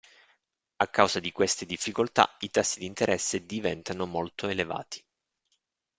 A 0.77 0.87
causa 0.87 1.19
di 1.19 1.31
queste 1.31 1.67
difficoltà 1.67 2.35
i 2.39 2.49
tassi 2.49 2.79
di 2.79 2.87
interesse 2.87 3.45
diventano 3.45 4.07
molto 4.07 4.47
elevati. 4.47 5.05